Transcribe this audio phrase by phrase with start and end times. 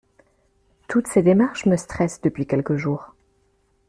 [0.87, 3.13] Toutes ces démarches me stressent depuis quelques jours.